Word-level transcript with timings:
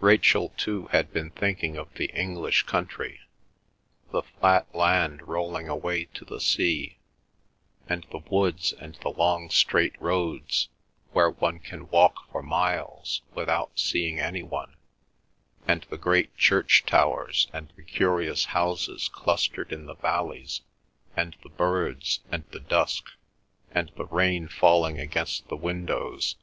Rachel, 0.00 0.50
too, 0.58 0.88
had 0.88 1.10
been 1.10 1.30
thinking 1.30 1.78
of 1.78 1.94
the 1.94 2.10
English 2.12 2.64
country: 2.64 3.20
the 4.10 4.20
flat 4.22 4.66
land 4.74 5.26
rolling 5.26 5.70
away 5.70 6.04
to 6.12 6.26
the 6.26 6.38
sea, 6.38 6.98
and 7.88 8.06
the 8.10 8.18
woods 8.18 8.74
and 8.74 8.94
the 8.96 9.08
long 9.08 9.48
straight 9.48 9.98
roads, 10.02 10.68
where 11.12 11.30
one 11.30 11.60
can 11.60 11.88
walk 11.88 12.30
for 12.30 12.42
miles 12.42 13.22
without 13.32 13.78
seeing 13.78 14.20
any 14.20 14.42
one, 14.42 14.76
and 15.66 15.86
the 15.88 15.96
great 15.96 16.36
church 16.36 16.82
towers 16.84 17.46
and 17.54 17.72
the 17.74 17.82
curious 17.84 18.44
houses 18.52 19.08
clustered 19.08 19.72
in 19.72 19.86
the 19.86 19.94
valleys, 19.96 20.60
and 21.16 21.36
the 21.42 21.48
birds, 21.48 22.20
and 22.30 22.44
the 22.50 22.60
dusk, 22.60 23.06
and 23.70 23.90
the 23.96 24.04
rain 24.04 24.46
falling 24.46 24.98
against 25.00 25.48
the 25.48 25.56
windows. 25.56 26.36